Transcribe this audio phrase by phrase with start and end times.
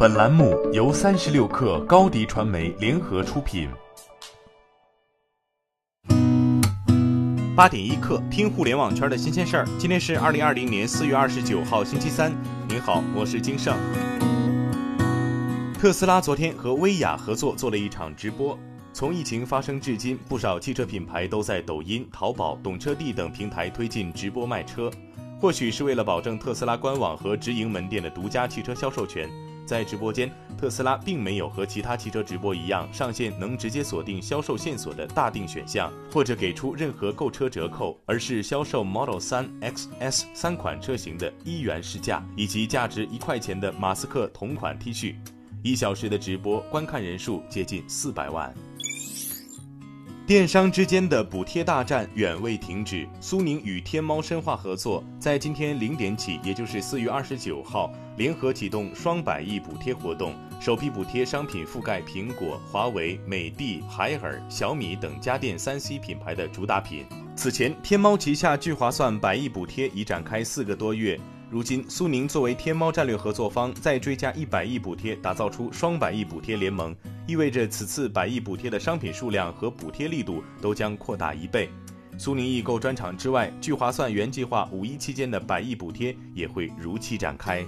[0.00, 3.68] 本栏目由三十六氪高低传媒联合出品。
[7.56, 9.66] 八点一刻，听互联网圈的新鲜事儿。
[9.76, 12.32] 今天是二零二零年四月二十九号，星期三。
[12.68, 13.76] 您好，我是金盛。
[15.74, 18.56] 特斯拉昨天和薇娅合作做了一场直播。
[18.92, 24.88] 从疫情发生至今，不少汽车品牌都在抖音、淘宝、懂车帝等平台推进直播卖车。
[25.40, 29.28] 或许是为了保证特斯拉官网和直营门店的独家汽车销售权，
[29.68, 45.14] 在直播间，特斯拉并没有和其他汽车直播一样上线能直接锁定销售线索的大定选项，或者给出任何购车折扣，而是销售 Model 3 X S 三款车型的一元试驾，以及价值一块钱的马斯克同款 T 恤。
[45.62, 48.54] 一小时的直播观看人数接近四百万。
[50.28, 53.08] 电商之间的补贴大战远未停止。
[53.18, 67.06] 苏宁与天猫深化合作，在今天零点起，也就是四月二十九号，联合启动双百亿补贴活动，首批补贴商品覆盖苹果、华为、美的、海尔、小米等家电三 C 品牌的主打品。
[67.34, 71.18] 此前，天猫旗下聚划算百亿补贴已展开四个多月。
[71.50, 76.94] 如今，苏宁作为天猫战略合作方，再追加一百亿补贴，打造出双百亿补贴联盟，
[77.26, 81.70] 意味着此次百亿补贴的商品数量和补贴力度都将扩大一倍。
[82.18, 87.64] 苏宁易购专场之外，聚划算原计划五一期间的百亿补贴也会如期展开。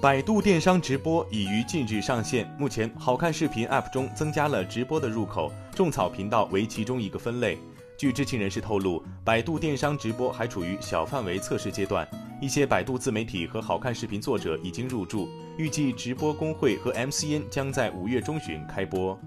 [0.00, 7.58] 百度电商直播已于近日上线，目前好看视频 App 中增加了直播的入口，种草频道为其中一个分类。
[7.96, 12.06] 据知情人士透露，百度电商直播还处于小范围测试阶段，
[12.40, 15.28] 一些百度自媒体和好看视频作者已经入驻。
[15.56, 19.18] 预计直播公会和 MCN 将在五月中旬开播。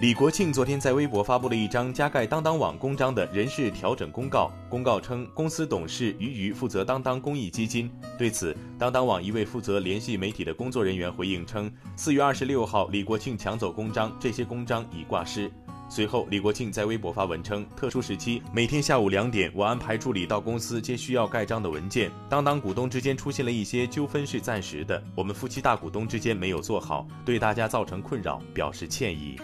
[0.00, 7.90] 李国庆昨天在微博发布了一张加盖当当网公章的人事调整公告，公告称公司董事俞渝负责当当公益基金。
[8.16, 15.52] 对此，当当网一位负责联系媒体的工作人员回应称，四月二十六号李国庆抢走公章，这些公章已挂失。
[15.92, 22.12] 随后，李国庆在微博发文称：“特殊时期，每天下午两点，我安排助理到公司接需要盖章的文件。
[22.28, 25.02] 当当股东之间出现了一些纠纷，是暂时的。
[25.16, 29.34] 我们夫妻大股东之间没有做好，对大家造成困扰，表示歉意。”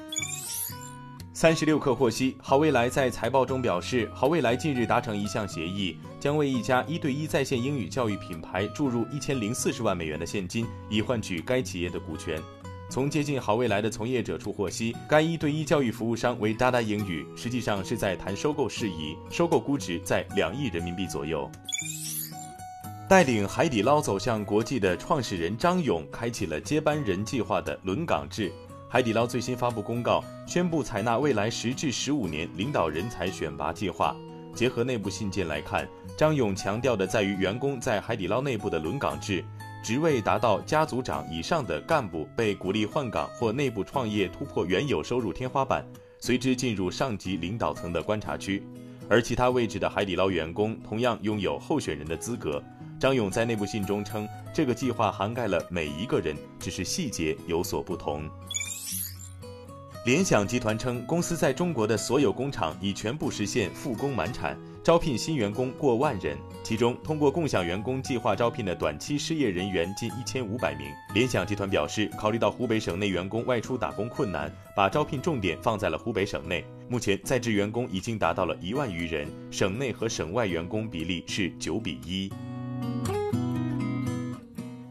[1.34, 12.40] 三十六氪获悉，好未来在财报中表示，好未来近日达成一项协议，将为一家一对一在线英语教育品牌注入一千零四十万美元的现金，以换取该企业的股权。
[12.88, 21.50] 从接近好未来的从业者处获悉，该一对一教育服务商为哒哒英语，实际上是在谈收购事宜，收购估值在两亿人民币左右。
[23.08, 28.52] 带领海底捞走向国际的创始人张勇，开启了接班人计划的轮岗制。
[28.88, 34.16] 海底捞最新发布公告，宣布采纳未来十至十五年领导人才选拔计划。
[34.54, 35.86] 结合内部信件来看，
[36.16, 39.44] 张勇强调的在于员工在海底捞内部的轮岗制。
[39.82, 45.86] 职位达到家族长以上的干部被鼓励换岗或内部创业，突破原有收入天花板，
[46.18, 48.62] 随之进入上级领导层的观察区。
[49.08, 52.60] 而其他位置的海底捞员工同样拥有候选人的资格。
[52.98, 58.28] 张勇在内部信中称，这个计划涵盖了每一个人，只是细节有所不同。
[60.04, 64.58] 联想集团称，公司在中国的所有工厂已全部实现复工满产。
[64.82, 70.88] 招聘新员工过万人，其中通过共享员工计划招聘的短期失业人员近一千五百名。
[71.14, 76.64] 联想集团表示，考虑到湖北省内员工外出打工困难，把招聘重点放在了湖北省内。
[76.88, 82.32] 目前在职员工已经达到了一万余人，省内和省外员工比例是九比一。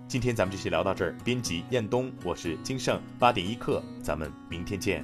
[0.07, 1.13] 今天咱们就先聊到这儿。
[1.25, 5.03] 编辑：彦东，我是金盛，八点一刻，咱们明天见。